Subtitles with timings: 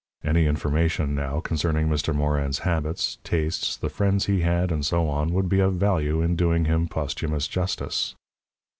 [0.23, 2.11] Any information, now, concerning Mr.
[2.11, 6.35] Morin's habits, tastes, the friends he had, and so on, would be of value in
[6.35, 8.15] doing him posthumous justice.